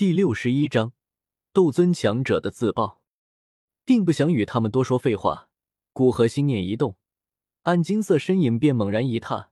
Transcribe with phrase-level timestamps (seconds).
[0.00, 0.94] 第六十一章
[1.52, 3.02] 斗尊强者的自爆。
[3.84, 5.50] 并不想与他们多说废话，
[5.92, 6.96] 古河心念一动，
[7.64, 9.50] 暗金色身影便猛然一踏，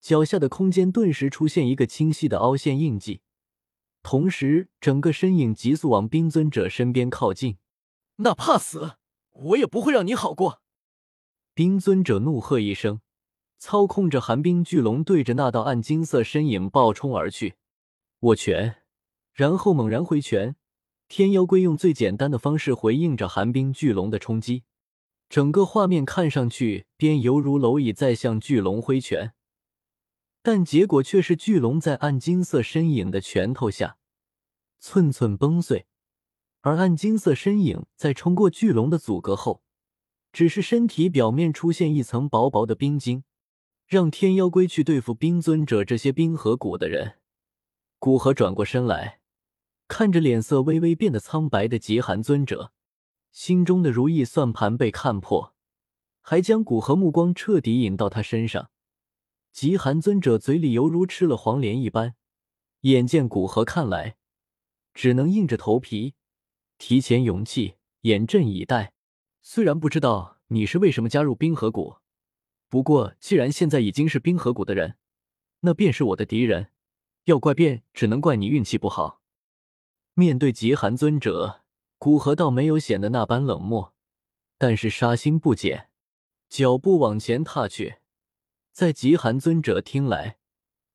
[0.00, 3.20] 脚下的空间顿时出现一个清晰的凹陷印记，
[4.02, 7.58] 同时整个身影急速往冰尊者身边靠近。
[8.16, 8.96] 那怕死，
[9.30, 10.60] 我也不会让你好过！
[11.54, 13.00] 冰尊者怒喝一声，
[13.58, 17.54] 操控着寒冰巨龙对着那道暗金色身影暴冲而去，
[18.22, 18.77] 握拳，
[19.38, 20.56] 然后猛然挥拳。
[21.06, 24.64] 天妖龟用最简单的方式回应着寒冰巨龙的冲击，
[25.28, 29.32] 整个画面看上去便犹如蝼蚁在向巨龙挥拳，
[30.42, 33.96] 但结果却是巨龙在暗金色身影的拳头下
[34.80, 35.86] 寸寸崩碎，
[36.62, 39.62] 而暗金色身影在冲过巨龙的阻隔后，
[40.32, 43.22] 只是身体表面出现一层薄薄的冰晶，
[43.86, 47.18] 让天妖龟去对付冰尊者这些冰河谷的人。
[48.00, 49.17] 古河转过身来。
[49.88, 52.72] 看着脸色微微变得苍白的极寒尊者，
[53.32, 55.54] 心中的如意算盘被看破，
[56.20, 58.70] 还将古河目光彻底引到他身上。
[59.50, 62.14] 极寒尊者嘴里犹如吃了黄连一般，
[62.82, 64.16] 眼见古河看来，
[64.92, 66.14] 只能硬着头皮，
[66.76, 68.92] 提前勇气，严阵以待。
[69.40, 71.96] 虽然不知道你是为什么加入冰河谷，
[72.68, 74.98] 不过既然现在已经是冰河谷的人，
[75.60, 76.70] 那便是我的敌人。
[77.24, 79.17] 要怪便只能怪你运气不好。
[80.18, 81.60] 面对极寒尊者，
[81.96, 83.94] 古河倒没有显得那般冷漠，
[84.58, 85.90] 但是杀心不减，
[86.48, 87.98] 脚步往前踏去。
[88.72, 90.38] 在极寒尊者听来，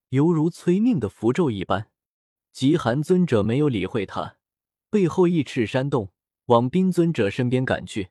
[0.10, 1.90] 犹如催命的符咒一般。
[2.52, 4.36] 极寒尊者没有理会他，
[4.90, 6.12] 背后一翅扇动，
[6.48, 8.10] 往冰尊者身边赶去。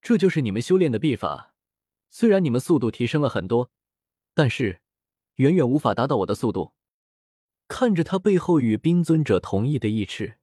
[0.00, 1.52] 这就是你们修炼的秘法。
[2.08, 3.70] 虽然你们速度提升了很多，
[4.32, 4.80] 但是
[5.34, 6.72] 远远无法达到我的速度。
[7.68, 10.35] 看着他背后与冰尊者同意的一翅。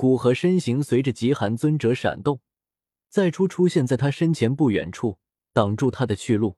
[0.00, 2.40] 古河身形随着极寒尊者闪动，
[3.10, 5.18] 再出出现在他身前不远处，
[5.52, 6.56] 挡住他的去路。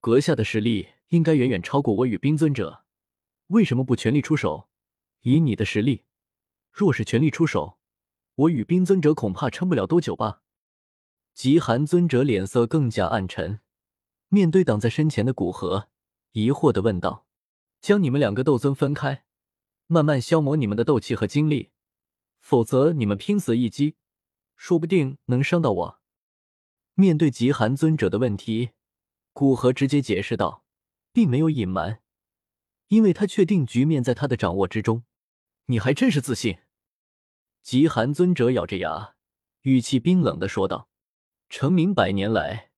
[0.00, 2.84] 阁下的实力应该远远超过我与冰尊者，
[3.46, 4.68] 为什么不全力出手？
[5.22, 6.02] 以你的实力，
[6.70, 7.78] 若是全力出手，
[8.34, 10.42] 我与冰尊者恐怕撑不了多久吧。
[11.32, 13.60] 极寒尊者脸色更加暗沉，
[14.28, 15.88] 面对挡在身前的古河，
[16.32, 17.24] 疑惑的问道
[17.80, 19.24] ：“将你们两个斗尊分开，
[19.86, 21.70] 慢慢消磨你们的斗气和精力。”
[22.44, 23.96] 否则，你们拼死一击，
[24.54, 26.00] 说不定能伤到我。
[26.92, 28.72] 面对极寒尊者的问题，
[29.32, 30.62] 古河直接解释道，
[31.10, 32.02] 并没有隐瞒，
[32.88, 35.04] 因为他确定局面在他的掌握之中。
[35.66, 36.58] 你还真是自信。
[37.62, 39.14] 极寒尊者咬着牙，
[39.62, 40.90] 语气冰冷的说道
[41.48, 42.72] ：“成名百年来，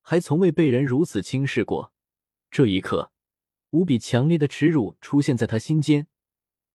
[0.00, 1.92] 还从未被人如此轻视过。
[2.50, 3.12] 这一刻，
[3.68, 6.06] 无比强烈的耻辱出现在他心间。”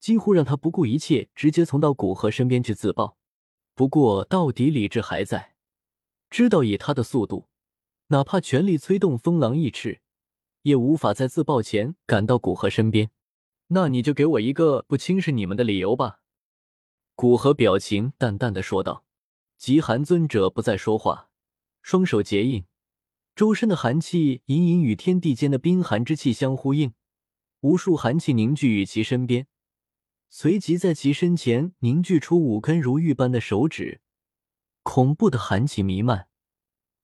[0.05, 3.17] 几乎让他不顾一切，直接从到古河身边去自爆。
[3.73, 5.55] 不过，到底理智还在，
[6.29, 7.47] 知道以他的速度，
[8.09, 10.01] 哪怕全力催动风狼翼翅，
[10.61, 13.09] 也无法在自爆前赶到古河身边。
[13.69, 16.19] 那你就给我一个不轻视你们的理由吧。”
[17.15, 19.05] 古河表情淡淡的说道。
[19.57, 21.31] 极寒尊者不再说话，
[21.81, 22.65] 双手结印，
[23.35, 26.93] 周身的寒气隐隐与天地间的冰寒之气相呼应，
[27.61, 29.47] 无数寒气凝聚于其身边。
[30.29, 34.01] 随即在其身前凝聚出五根如玉般的手指，
[34.83, 36.27] 恐怖的寒气弥漫，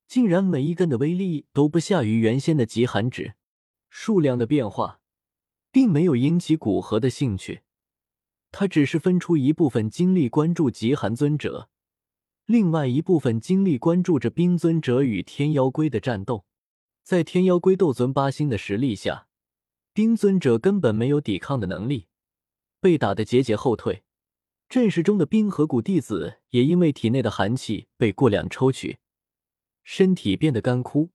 [0.07, 3.35] 竟然每一根的威力都不下于原先的极寒指。
[3.89, 5.01] 数量的变化，
[5.71, 7.61] 并没有引起古河的兴趣，
[8.51, 11.69] 他只是分出一部分精力关注极寒尊者，
[12.45, 16.45] 另外一部分精力关注着冰尊者与天妖龟的战斗。
[17.03, 19.27] 在天妖龟斗尊八星的实力下，
[19.93, 22.07] 冰尊者根本没有抵抗的能力。
[22.81, 24.03] 被打得节节后退，
[24.67, 28.97] 阵势中的冰河谷弟子也因为体内的寒气被过量抽取，
[29.83, 31.11] 身体变得干枯，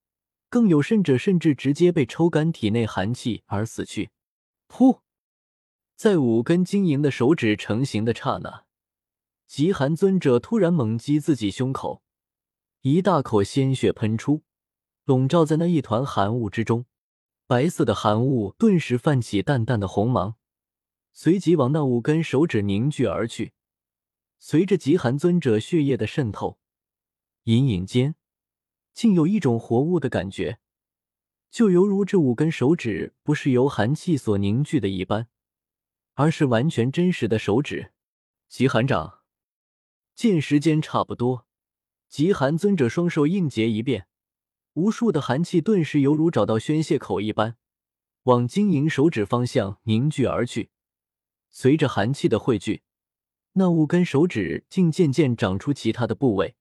[0.48, 4.10] 更有甚者甚至直接被抽干体内寒气而死去。
[4.68, 5.00] 噗！
[5.96, 8.64] 在五根晶莹的手指成型的刹那，
[9.48, 12.00] 极寒尊者突然猛击自己胸口，
[12.82, 14.44] 一大口鲜血喷出，
[15.04, 16.86] 笼罩在那一团寒雾之中，
[17.48, 20.36] 白色的寒雾顿时泛起淡淡的红芒。
[21.18, 23.54] 随即往那五根手指凝聚而去，
[24.38, 26.58] 随着极寒尊者血液的渗透，
[27.44, 28.16] 隐隐间
[28.92, 30.58] 竟有一种活物的感觉，
[31.50, 35.28] 就犹如这五根手指不是由寒气所凝聚的一般，
[36.12, 37.92] 而是完全真实的手指。
[38.50, 39.20] 极寒掌，
[40.14, 41.46] 见时间差不多，
[42.10, 44.06] 极寒尊者双手硬结一变，
[44.74, 47.56] 无数的寒气顿时犹如找到宣泄口一般，
[48.24, 50.68] 往晶莹手指方向凝聚而去。
[51.58, 52.82] 随着寒气的汇聚，
[53.52, 56.54] 那五根手指竟渐渐长出其他的部位，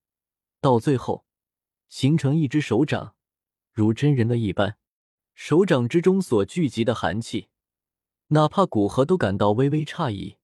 [0.62, 1.26] 到最后
[1.90, 3.14] 形成一只手掌，
[3.74, 4.78] 如真人的一般。
[5.34, 7.50] 手掌之中所聚集的寒气，
[8.28, 10.38] 哪怕古河都感到微微诧异。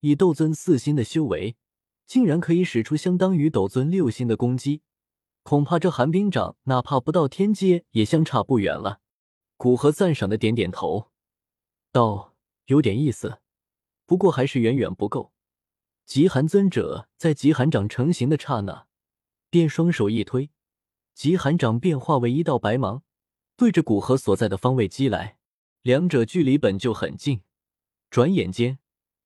[0.00, 1.58] 以斗尊四星的修为，
[2.06, 4.80] 竟然可以使出相当于斗尊六星的攻击，
[5.42, 9.00] 恐怕这寒冰掌哪怕不到天阶，也相差不远了。
[9.58, 11.10] 古河赞赏的点点头，
[11.92, 12.34] 道
[12.68, 13.40] ：“有点意思，
[14.08, 15.34] 不过还是远远不够。”
[16.06, 18.86] 极寒尊者在极寒掌成型的刹那，
[19.50, 20.48] 便双手一推，
[21.12, 23.02] 极寒掌便化为一道白芒。
[23.56, 25.36] 对着古河所在的方位击来，
[25.82, 27.42] 两者距离本就很近，
[28.08, 28.78] 转眼间，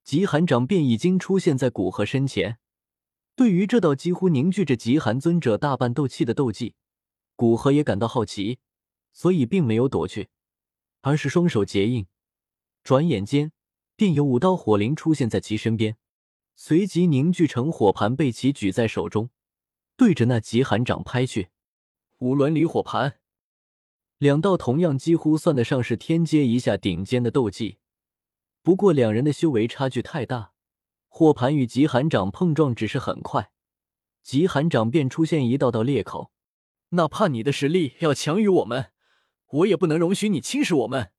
[0.03, 2.59] 极寒掌便已经出现在古河身前。
[3.37, 6.75] 对于这道几乎凝聚着极寒尊者大半斗气的斗技，
[7.37, 8.59] 古河也感到好奇，
[9.13, 10.31] 所以并没有躲去，
[11.03, 12.07] 而是双手结印，
[12.83, 13.53] 转眼间
[13.97, 15.97] 便有五道火灵出现在其身边，
[16.57, 19.31] 随即凝聚成火盘，被其举在手中，
[19.97, 21.49] 对着那极寒掌拍去。
[22.19, 23.19] 五轮离火盘。
[24.19, 27.79] 两道同样几乎算得上是天阶以下顶尖的斗技，
[28.63, 30.53] 不过两人的修为差距太大，
[31.09, 33.51] 火盘与极寒掌碰撞只是很快，
[34.23, 36.31] 极寒掌便出现一道道裂口。
[36.91, 38.93] 哪怕你的实力要强于我们，
[39.49, 41.12] 我也不能容许你轻视我们。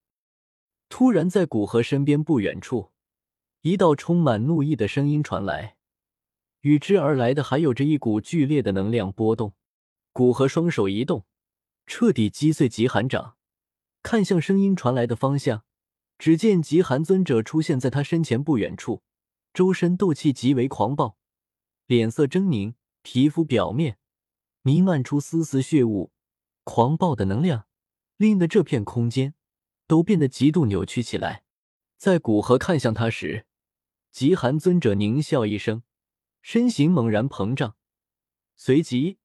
[0.89, 2.91] 突然，在古河身边不远处，
[3.61, 5.77] 一道充满怒意的声音传来，
[6.61, 9.53] 与之而来的还有着一股剧烈的能量波动。
[10.11, 11.25] 古河双手一动。
[11.85, 13.35] 彻底击碎极寒掌，
[14.01, 15.65] 看向声音传来的方向，
[16.17, 19.03] 只见极寒尊者出现在他身前不远处，
[19.53, 21.17] 周身斗气极为狂暴，
[21.85, 23.97] 脸色狰狞，皮肤表面
[24.61, 26.13] 弥漫出丝丝血雾，
[26.63, 27.65] 狂暴的能量
[28.15, 29.33] 令得这片空间
[29.87, 31.43] 都变得极度扭曲起来。
[31.97, 33.45] 在古河看向他时，
[34.11, 35.83] 极寒尊者狞笑一声，
[36.41, 37.75] 身形猛然膨胀，
[38.55, 39.17] 随即。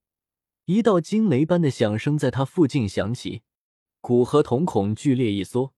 [0.66, 3.42] 一道惊雷般的响声在他附近响起，
[4.00, 5.74] 古河瞳孔剧烈一缩。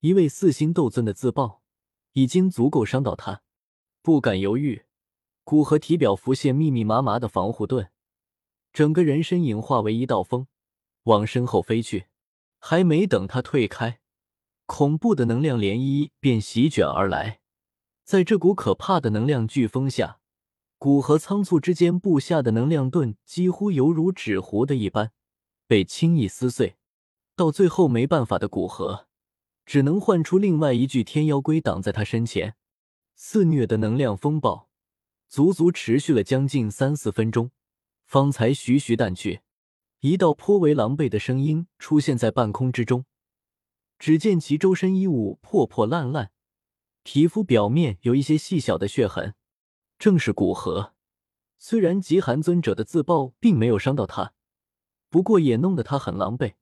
[0.00, 1.62] 一位四星斗尊的自爆，
[2.12, 3.42] 已经足够伤到他，
[4.02, 4.84] 不敢犹豫。
[5.44, 7.90] 古河体表浮现密密麻麻的防护盾，
[8.72, 10.46] 整个人身影化为一道风，
[11.04, 12.06] 往身后飞去。
[12.58, 14.00] 还没等他退开，
[14.66, 17.40] 恐怖的能量涟漪便席卷而来。
[18.04, 20.18] 在这股可怕的能量飓风下。
[20.76, 25.12] 古河仓促之间布下的能量盾几乎犹如纸糊的一般，
[25.66, 26.76] 被轻易撕碎。
[27.34, 29.06] 到最后没办法的古河，
[29.64, 32.56] 只能唤出另外一具天妖龟挡在他身前。
[33.14, 34.68] 肆虐的能量风暴
[35.26, 37.50] 足足持续了将近三四分钟，
[38.04, 39.40] 方才徐徐淡去。
[40.00, 43.06] 一道颇为狼狈的声音出现在半空之中，
[44.04, 46.30] 只见其周身衣物破破烂烂，
[47.04, 49.34] 皮肤表面有一些细小的血痕。
[49.98, 50.92] 正是骨核，
[51.56, 54.34] 虽然极寒尊者的自爆并没有伤到他，
[55.08, 56.52] 不过也弄得他很狼狈。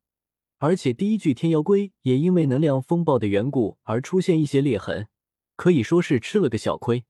[0.59, 5.09] 而且第一具天妖龟也因为能量风暴的缘故而出现一些裂痕，
[5.57, 7.05] 可以说是吃了个小亏。